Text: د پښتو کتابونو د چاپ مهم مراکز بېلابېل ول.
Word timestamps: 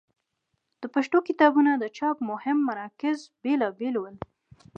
د 0.81 0.83
پښتو 0.93 1.17
کتابونو 1.27 1.71
د 1.77 1.85
چاپ 1.97 2.17
مهم 2.31 2.57
مراکز 2.69 3.17
بېلابېل 3.43 3.95
ول. 3.99 4.15